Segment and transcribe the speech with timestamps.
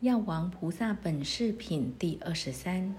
[0.00, 2.94] 药王菩萨本事品第二十三。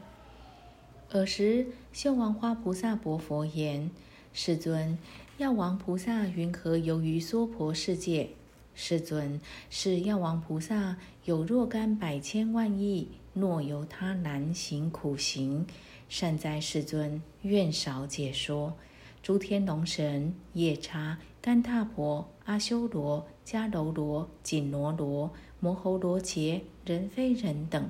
[1.11, 3.89] 尔时，秀王花菩萨薄佛言
[4.33, 4.97] ：“世尊，
[5.37, 8.31] 药王菩萨云何游于娑婆世界？”
[8.75, 9.39] 世尊，
[9.69, 15.65] 是药王菩萨有若干百千万亿，若由他难行苦行。
[16.09, 18.73] 善哉，世尊，愿少解说。
[19.21, 25.31] 诸天龙神、夜叉、干闼婆、阿修罗、迦楼罗、紧罗罗。
[25.61, 27.89] 摩吼罗伽、人非人等，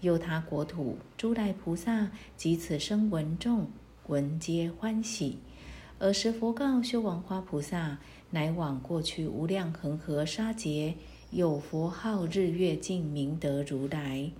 [0.00, 3.68] 佑他国土诸来菩萨及此生闻众，
[4.06, 5.36] 闻皆欢喜。
[5.98, 7.98] 尔时佛告修王花菩萨：
[8.30, 10.94] 乃往过去无量恒河沙劫，
[11.30, 14.30] 有佛号日月净明德如来，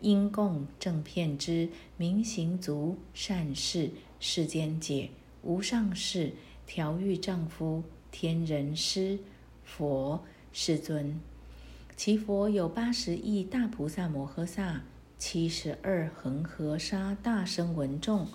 [0.00, 5.10] 因供正片之明行足善事世间解
[5.42, 6.32] 无上士
[6.66, 9.18] 调御丈夫天人师
[9.64, 11.20] 佛世尊。
[11.96, 14.82] 其佛有八十亿大菩萨摩诃萨，
[15.18, 18.26] 七十二恒河沙大声闻众，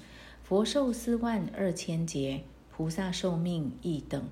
[0.44, 4.24] 佛寿四万二千劫，菩萨寿命一等。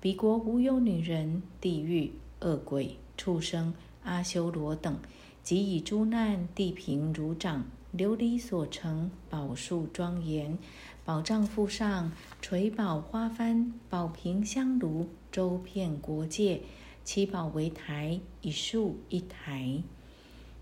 [0.00, 4.96] 彼国无有女人、地狱、恶鬼、畜生、阿修罗等，
[5.42, 10.58] 即以诸难地平如掌，琉璃所成宝树庄严，
[11.06, 16.60] 宝藏覆上，垂宝花幡，宝瓶香炉，周遍国界。
[17.02, 19.82] 七宝为台，一树一台。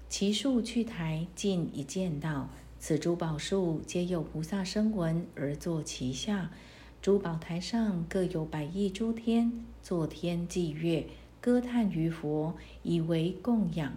[0.08, 2.48] 其树去台，尽一见到。
[2.78, 6.52] 此诸宝树皆有菩萨声闻而坐其下。
[7.02, 11.08] 诸宝台上各有百亿诸天，作天祭月，
[11.40, 13.92] 歌叹于佛，以为供养。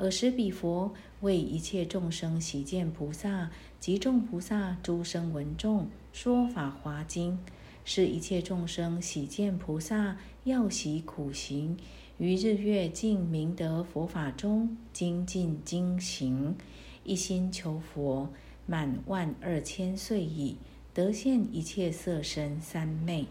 [0.00, 7.38] 尔时彼佛为一切众生喜见菩萨及众菩萨诸声闻众说法华经。
[7.84, 11.76] 是一切众生喜见菩萨，要习苦行，
[12.18, 16.56] 于日月净明德佛法中精进精行，
[17.04, 18.28] 一心求佛，
[18.66, 20.56] 满万二千岁矣，
[20.94, 23.26] 得现一切色身三昧。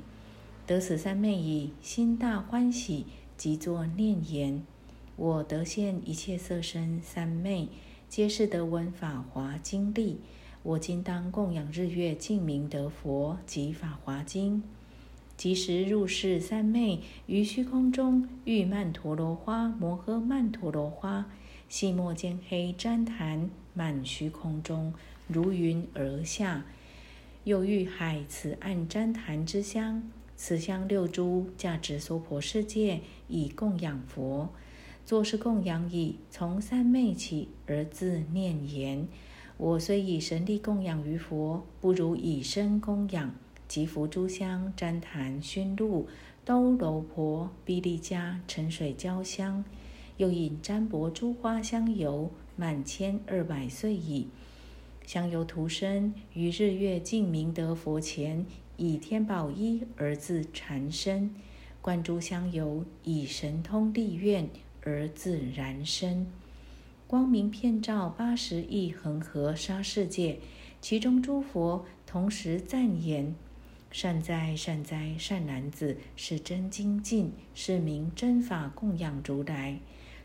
[0.65, 3.05] 得此三昧已，心大欢喜，
[3.37, 4.63] 即作念言：
[5.19, 7.67] 我得现一切色身三昧，
[8.07, 10.21] 皆是得闻法华经力。
[10.63, 14.63] 我今当供养日月净明德佛及法华经。
[15.35, 21.29] 即时入世三昧，于虚空中遇曼陀罗花，摩诃曼陀罗花，
[21.67, 24.93] 细末间黑旃檀满虚空中，
[25.27, 26.63] 如云而下。
[27.43, 30.01] 又遇海此岸旃檀之香，
[30.37, 34.47] 此香六株价值娑婆世界，以供养佛。
[35.05, 39.07] 作是供养已，从三昧起而自念言。
[39.57, 43.33] 我虽以神力供养于佛，不如以身供养。
[43.67, 46.07] 即服诸香、旃檀、熏露、
[46.43, 49.63] 兜楼婆、毗利迦、沉水焦香，
[50.17, 54.27] 又引占卜诸花香油，满千二百岁矣。
[55.05, 58.45] 香油涂身于日月净明德佛前，
[58.77, 61.35] 以天宝衣而自缠身，
[61.81, 64.49] 灌诸香油，以神通力愿
[64.83, 66.27] 而自然生。
[67.07, 70.39] 光明遍照八十亿恒河沙世界，
[70.79, 73.33] 其中诸佛同时赞言
[73.91, 79.79] ：“善哉，善哉，善男子，是真精进，是名真法供养如来。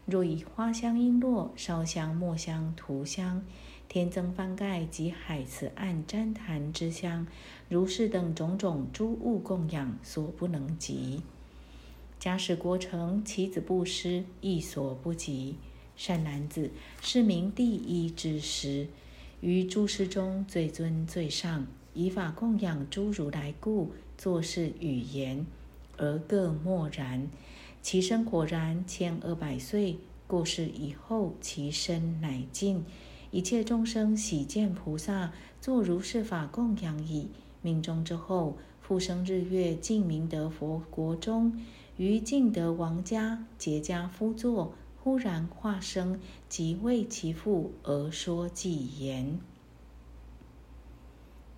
[0.04, 3.42] 若以花香、璎珞、烧香、墨香、涂香、
[3.88, 7.26] 天增幡盖及海慈岸旃檀之香，
[7.70, 11.22] 如是等种种诸物供养，所不能及。
[12.24, 15.56] 假使国成，其子布施，亦所不及。”
[15.94, 16.70] 善男子，
[17.02, 18.86] 是名第一之师，
[19.42, 25.44] 于诸师中最尊最上，以法供养诸如来故，作是语言，
[25.98, 27.28] 而各默然。
[27.82, 32.82] 其身果然千二百岁，过世以后，其身乃尽。
[33.32, 35.30] 一切众生喜见菩萨，
[35.60, 37.28] 作如是法供养已。
[37.60, 41.60] 命中之后，复生日月净明德佛国中，
[41.96, 44.74] 于净德王家结家夫座。
[45.02, 49.38] 忽然化生，即为其父而说偈言：“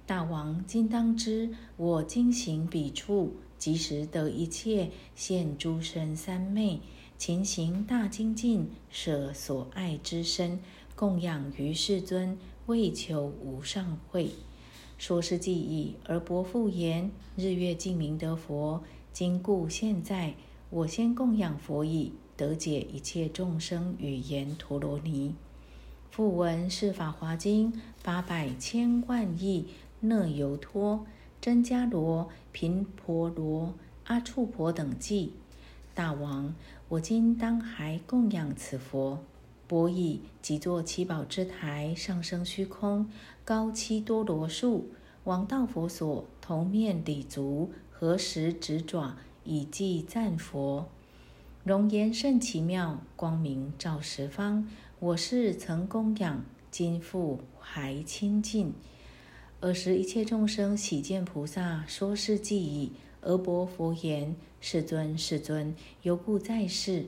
[0.04, 6.80] 大王今当知，我今行彼处，即时得一切，现诸身三昧，
[7.16, 10.58] 勤行大精进，舍所爱之身，
[10.96, 14.30] 供养于世尊，为求无上慧。
[14.98, 18.82] 说是记忆，而伯父言：日月净明得佛，
[19.18, 20.34] 今故现在，
[20.68, 25.34] 我先供养佛已。”得解一切众生语言陀罗尼，
[26.10, 27.72] 复闻是法华经
[28.02, 29.68] 八百千万亿
[30.00, 31.06] 那由托
[31.40, 33.72] 真迦罗频婆罗
[34.04, 35.32] 阿处婆等记。
[35.94, 36.54] 大王，
[36.90, 39.20] 我今当还供养此佛。
[39.66, 43.10] 钵椅即作七宝之台，上升虚空，
[43.46, 44.90] 高七多罗树。
[45.24, 50.86] 王道佛所，头面礼足，合十指爪，以祭赞佛。
[51.64, 54.68] 容颜甚奇妙，光明照十方。
[54.98, 58.74] 我是曾供养，今复还清净。
[59.62, 62.92] 尔时一切众生喜见菩萨，说是记矣。
[63.22, 67.06] 而薄佛言：“世尊，世尊，犹故在世。”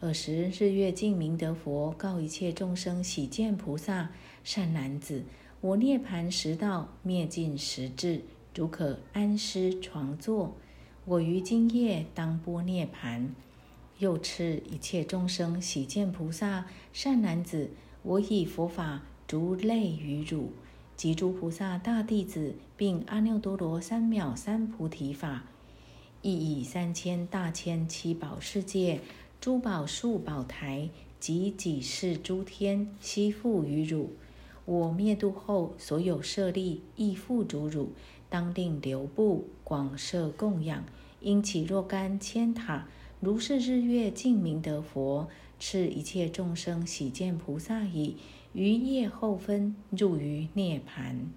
[0.00, 4.08] 尔时日月净明德佛告一切众生喜见菩萨
[4.42, 5.24] ：“善男子，
[5.60, 8.22] 我涅盘十道灭尽十智，
[8.54, 10.54] 如可安师床坐。
[11.04, 13.34] 我于今夜当波涅盘。”
[13.98, 17.70] 又赐一切众生喜见菩萨：“善男子，
[18.02, 20.52] 我以佛法如类于汝，
[20.96, 25.44] 及诸菩萨大弟子，并阿耨多罗三藐三菩提法，
[26.20, 29.00] 亦以三千大千七宝世界。”
[29.40, 30.88] 珠宝树宝台
[31.18, 34.12] 及几世诸天悉付于汝。
[34.64, 37.90] 我灭度后，所有舍利亦复诸汝。
[38.32, 40.86] 当令流布广设供养，
[41.20, 42.88] 因起若干千塔，
[43.20, 45.28] 如是日月净明德佛，
[45.60, 48.16] 赐一切众生喜见菩萨已。
[48.54, 51.30] 于夜后分入于涅盘。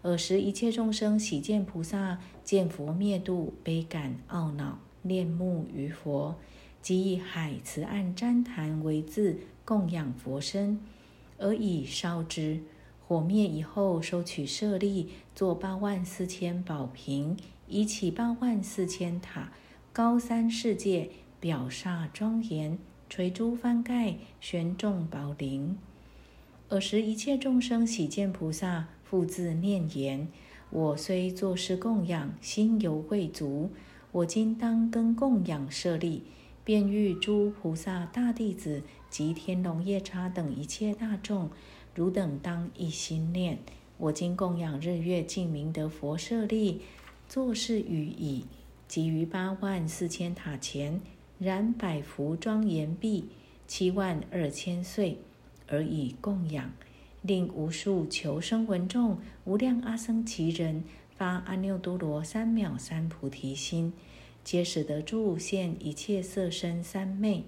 [0.00, 6.36] 尔时一切众生喜见菩萨，见佛灭度，悲感懊恼，恋慕于佛。
[6.80, 9.36] 即以海慈岸旃檀为字
[9.66, 10.80] 供养佛身，
[11.36, 12.62] 而以烧之。
[13.10, 17.36] 火灭以后，收取舍利，作八万四千宝瓶，
[17.66, 19.50] 以起八万四千塔，
[19.92, 21.10] 高三世界，
[21.40, 22.78] 表刹庄严，
[23.08, 25.76] 垂珠翻盖，悬众宝铃。
[26.68, 30.28] 尔时一切众生喜见菩萨，复自念言：
[30.70, 33.70] 我虽作是供养，心犹未足，
[34.12, 36.22] 我今当更供养舍利。
[36.62, 41.50] 便欲诸菩萨大弟子及天龙夜叉等一切大众，
[42.00, 43.58] 汝等当一心念：
[43.98, 46.80] 我今供养日月净明德佛舍利，
[47.28, 48.46] 作是语已。
[48.88, 51.02] 即于八万四千塔前，
[51.38, 53.26] 燃百福庄严毕
[53.66, 55.18] 七万二千岁，
[55.68, 56.72] 而以供养，
[57.20, 60.82] 令无数求生闻众、无量阿僧祇人
[61.14, 63.92] 发阿耨多罗三藐三菩提心。
[64.42, 67.44] 皆使得诸现一切色身三昧。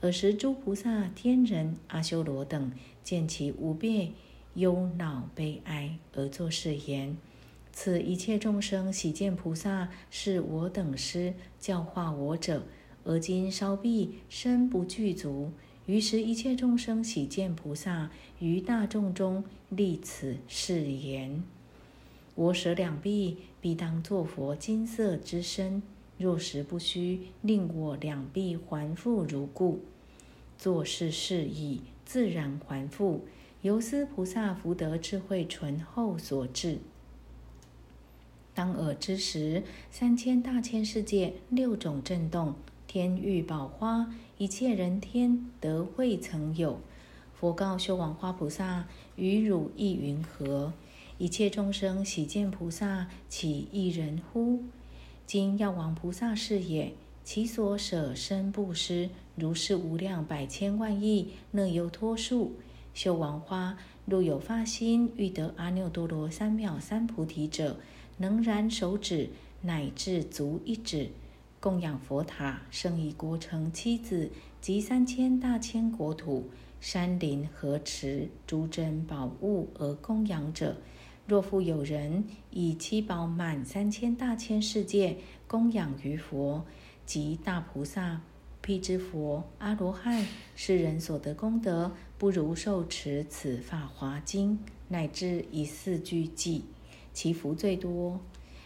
[0.00, 2.72] 尔时诸菩萨、天人、阿修罗等
[3.04, 4.12] 见其无变
[4.54, 7.16] 忧恼悲哀，而作是言：
[7.72, 12.64] 此一切众生喜见菩萨是我等师教化我者，
[13.04, 15.52] 而今稍毕身不具足。
[15.86, 21.44] 于是，一切众生喜见菩萨于大众中立此誓言：
[22.34, 25.82] 我舍两臂，必当作佛金色之身。
[26.16, 29.80] 若实不虚，令我两臂还复如故。
[30.56, 33.24] 作事事已，自然还复。
[33.62, 36.80] 由斯菩萨福德智慧醇厚所致。
[38.52, 42.54] 当尔之时，三千大千世界六种震动，
[42.86, 46.78] 天欲宝花，一切人天得未曾有。
[47.32, 48.86] 佛告修王花菩萨：
[49.16, 50.72] 与汝意云何？
[51.16, 54.62] 一切众生喜见菩萨，岂一人乎？
[55.26, 56.92] 今药王菩萨是也，
[57.24, 62.54] 其所舍身布施，如是无量百千万亿那由托树。
[62.94, 67.76] 修王花，若有发心欲得阿耨多罗三藐三菩提者，
[68.18, 69.30] 能燃手指，
[69.62, 71.10] 乃至足一指，
[71.58, 74.30] 供养佛塔，生以国城妻子
[74.60, 76.48] 及三千大千国土、
[76.80, 80.76] 山林河池诸珍宝物而供养者。
[81.26, 85.16] 若复有人以七宝满三千大千世界
[85.48, 86.64] 供养于佛
[87.04, 88.20] 及大菩萨、
[88.64, 96.62] 辟支佛、阿罗汉，世人所得功德，不如受持此法华经，乃至以四句偈，
[97.12, 98.18] 其福最多。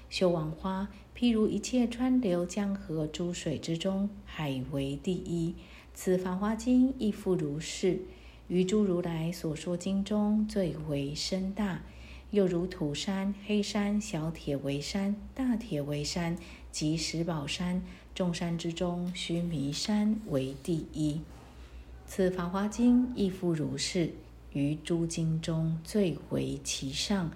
[0.09, 0.87] 修王花，
[1.17, 5.57] 譬如一切川流江河诸水之中，海为第一。
[5.93, 8.02] 此法华经亦复如是。
[8.47, 11.83] 于诸如来所说经中，最为深大。
[12.31, 16.37] 又如土山、黑山、小铁围山、大铁围山
[16.71, 17.83] 及石宝山，
[18.18, 21.20] 众山之中，须弥山为第一。
[22.04, 24.10] 此《法华经》亦复如是，
[24.52, 27.30] 于诸经中最为其上。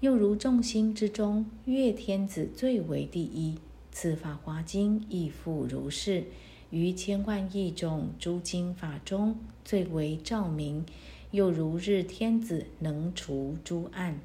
[0.00, 3.58] 又如众星之中，月天子最为第一。
[3.92, 6.24] 此《法华经》亦复如是，
[6.70, 10.86] 于千万亿种诸经法中最为照明。
[11.32, 14.18] 又如日天子能除诸暗，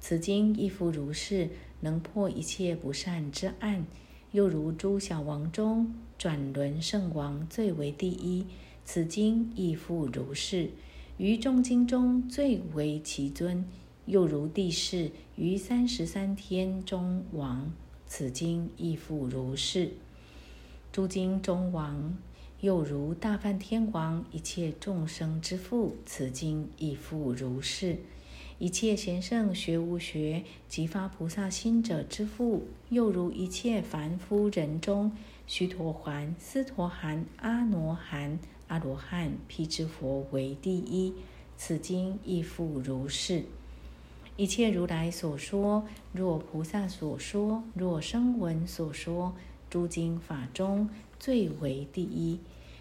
[0.00, 1.50] 此经亦复如是，
[1.82, 3.86] 能破一切不善之暗。
[4.36, 8.44] 又如诸小王中，转轮圣王最为第一，
[8.84, 10.68] 此经亦复如是。
[11.16, 13.64] 于众经中最为其尊，
[14.04, 17.72] 又如地势于三十三天中王，
[18.06, 19.92] 此经亦复如是。
[20.92, 22.14] 诸经中王，
[22.60, 27.96] 又如大梵天王，一切众生之父，此经亦复如是。
[28.58, 35.12] 一切贤圣学无学，即发菩萨心者之父，又如一切凡夫人中，
[35.46, 38.38] 须陀洹、斯陀含、阿罗含。
[38.68, 41.12] 阿罗汉、辟支佛为第一，
[41.56, 43.44] 此经亦复如是。
[44.36, 49.34] 一切如来所说，若菩萨所说，若声闻所说，
[49.70, 50.88] 诸经法中
[51.20, 52.40] 最为第一。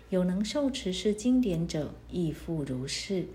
[0.10, 3.28] 有能受持是经典者，亦复如是。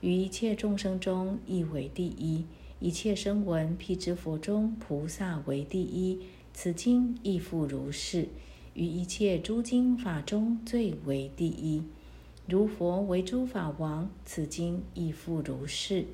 [0.00, 2.44] 于一切众生中，亦为第一。
[2.80, 6.20] 一切声闻辟支佛中，菩萨为第一，
[6.54, 8.28] 此经亦复如是。
[8.74, 11.82] 于一切诸经法中，最为第一。
[12.46, 16.06] 如佛为诸法王，此经亦复如是。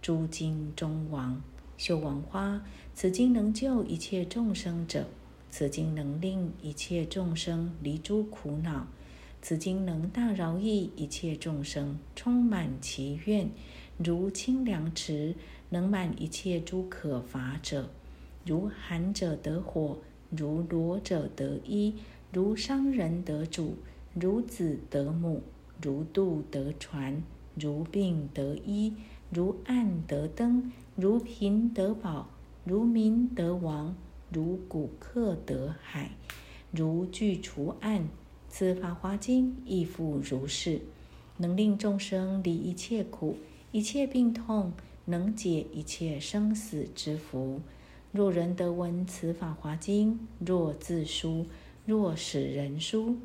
[0.00, 1.42] 诸经中王，
[1.76, 2.64] 修王花，
[2.94, 5.06] 此经能救一切众生者，
[5.50, 8.86] 此经能令一切众生离诸苦恼，
[9.48, 13.48] 此经能大饶益一切众生，充满其愿，
[13.96, 15.36] 如清凉池，
[15.68, 17.88] 能满一切诸可乏者。
[18.44, 19.98] 如寒者得火，
[20.30, 21.94] 如裸者得衣，
[22.32, 23.76] 如商人得主，
[24.14, 25.44] 如子得母。
[25.80, 27.22] 如渡得船，
[27.54, 28.94] 如病得医，
[29.30, 32.28] 如暗得灯，如贫得宝，
[32.64, 33.94] 如民得王，
[34.32, 36.10] 如古客得海，
[36.72, 38.08] 如具除暗。
[38.48, 40.80] 此法华经亦复如是，
[41.38, 43.36] 能令众生离一切苦、
[43.70, 44.72] 一切病痛，
[45.04, 47.60] 能解一切生死之福。
[48.12, 51.46] 若人得闻此法华经，若自书，
[51.84, 53.16] 若使人书。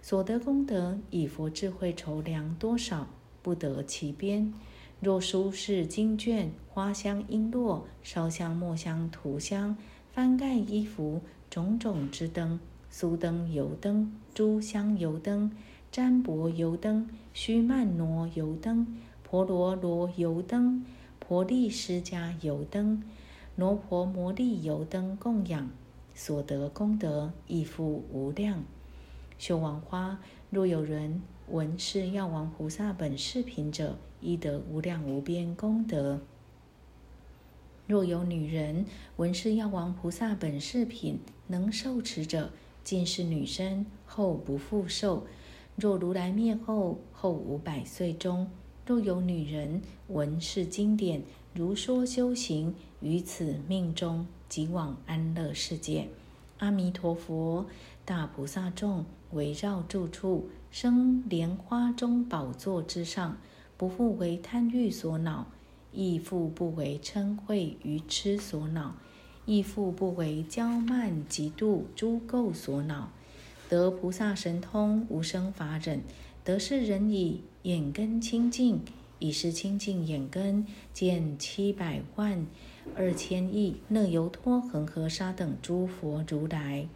[0.00, 3.08] 所得功德，以佛智慧筹量多少，
[3.42, 4.54] 不得其边。
[5.00, 9.76] 若书是经卷、花香、璎珞、烧香、墨香、涂香、
[10.12, 12.60] 翻盖衣服、种种之灯、
[12.92, 15.52] 酥灯、油灯、诸香油灯、
[15.92, 20.84] 占卜油灯、须曼罗油灯、婆罗罗油灯、
[21.20, 23.02] 婆利施迦油灯、
[23.56, 25.70] 罗婆摩利油灯供养，
[26.14, 28.64] 所得功德亦复无量。
[29.38, 30.18] 修王花，
[30.50, 36.20] 若有人闻是药王菩萨本视频者，亦得无量无边功德。
[37.86, 38.84] 若有女人
[39.16, 42.50] 闻是药王菩萨本视频能受持者，
[42.90, 45.24] 尽是女身，后不复受。
[45.76, 48.50] 若如来灭后，后五百岁中，
[48.84, 51.22] 若有女人闻是经典，
[51.54, 56.08] 如说修行，于此命中即往安乐世界。
[56.58, 57.64] 阿弥陀佛，
[58.04, 59.04] 大菩萨众。
[59.30, 63.36] 围绕住处，生莲花中宝座之上，
[63.76, 65.46] 不复为贪欲所恼，
[65.92, 68.96] 亦复不为嗔恚愚痴所恼，
[69.50, 73.10] 亦复不为骄慢嫉妒诸垢所恼。
[73.68, 76.02] 得菩萨神通，无生法忍，
[76.44, 77.42] 得是人以。
[77.64, 78.80] 眼根清净，
[79.18, 80.64] 以是清净眼根，
[80.94, 82.46] 见七百万
[82.94, 86.86] 二千亿那由托恒河沙等诸佛如来。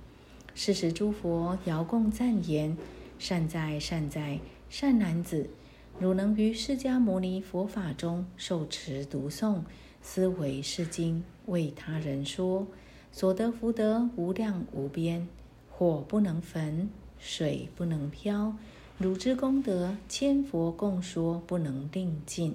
[0.54, 2.76] 是时，诸佛遥共赞言
[3.18, 4.38] ：“善哉，善哉，
[4.70, 5.50] 善男子！
[5.98, 9.60] 汝能于释迦牟尼佛法中受持读诵，
[10.06, 12.66] 思维是经，为他人说，
[13.10, 15.26] 所得福德无量无边。
[15.70, 18.54] 火不能焚，水不能漂，
[18.98, 22.54] 汝之功德，千佛共说，不能令尽。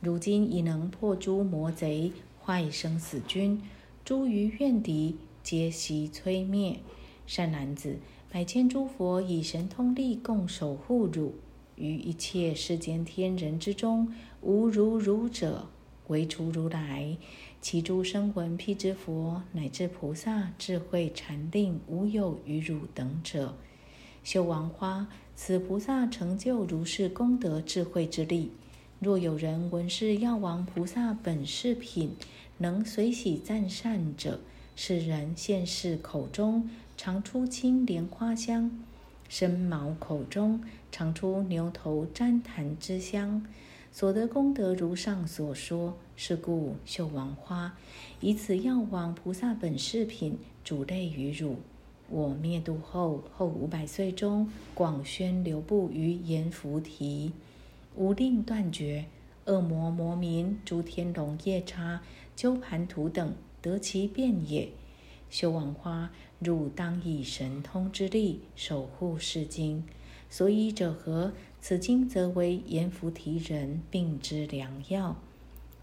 [0.00, 3.60] 如今已能破诸魔贼，坏生死军，
[4.04, 6.78] 诸余怨敌，皆悉摧灭。”
[7.26, 7.96] 善男子，
[8.30, 11.34] 百千诸佛以神通力共守护汝，
[11.74, 15.66] 于一切世间天人之中，无如汝者，
[16.08, 17.16] 唯除如来。
[17.60, 23.54] 其诸声闻辟支佛，乃至菩萨智慧禅定，无有于汝等者。
[24.22, 28.50] 修王花，此菩萨成就如是功德智慧之力。
[29.00, 32.16] 若有人闻是药王菩萨本事品，
[32.58, 34.40] 能随喜赞善者，
[34.76, 36.68] 是人现世口中。
[36.96, 38.72] 常出青莲花香，
[39.28, 40.60] 身毛口中
[40.90, 43.46] 常出牛头旃檀之香，
[43.92, 45.96] 所得功德如上所说。
[46.20, 47.78] 是故秀王花
[48.18, 51.58] 以此药王菩萨本事品主类于汝。
[52.10, 57.30] 我灭度后后五百岁中，广宣流布于阎浮提，
[57.94, 59.04] 无令断绝。
[59.44, 62.02] 恶魔魔民诸天龙夜叉
[62.34, 64.68] 鸠盘荼等得其便也。
[65.30, 69.84] 修王花，汝当以神通之力守护是经。
[70.28, 71.32] 所以者何？
[71.60, 75.16] 此经则为阎浮提人病之良药。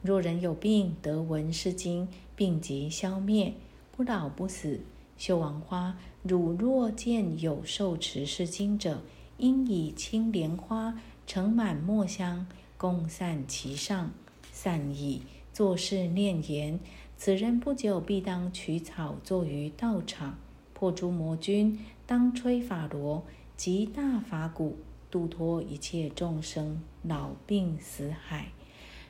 [0.01, 3.53] 若人有病，得闻是经，病即消灭，
[3.91, 4.81] 不老不死。
[5.17, 9.01] 绣王花，汝若见有受持是经者，
[9.37, 12.45] 应以青莲花盛满墨香，
[12.77, 14.11] 供散其上。
[14.51, 15.21] 散矣，
[15.53, 16.79] 作是念言：
[17.17, 20.37] 此人不久必当取草坐于道场，
[20.73, 23.23] 破诸魔君，当吹法螺，
[23.55, 24.77] 及大法鼓，
[25.09, 28.47] 度脱一切众生老病死海。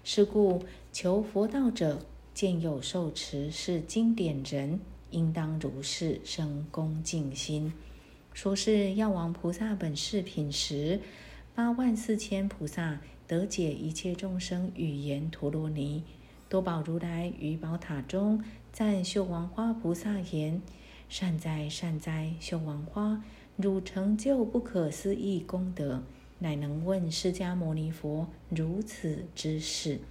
[0.03, 4.79] 是故求佛道者，见有受持是经典人。
[5.11, 7.71] 应当如是生恭敬心。
[8.33, 10.99] 说是药王菩萨本是品时，
[11.53, 16.03] 八万四千菩萨得解一切众生语言陀罗尼。
[16.49, 20.61] 多宝如来于宝塔中赞绣王花菩萨言
[21.07, 23.23] ：“善哉善哉，绣王花，
[23.57, 26.03] 汝成就不可思议功德，
[26.39, 30.01] 乃能问释迦牟尼佛如此之事，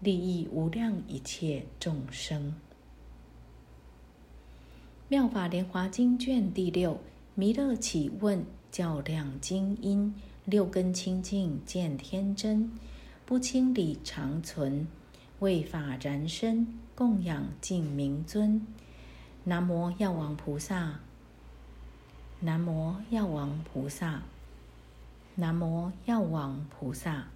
[0.00, 2.54] 利益无量一切众生。”
[5.12, 7.00] 《妙法莲华经》卷第六，
[7.34, 12.72] 弥勒起问较量精音，六根清净见天真，
[13.24, 14.86] 不清理常存，
[15.38, 18.66] 为法燃身，供养净明尊。
[19.44, 21.00] 南无药王菩萨，
[22.42, 24.22] 南无药王菩萨，
[25.34, 27.26] 南无药王菩萨。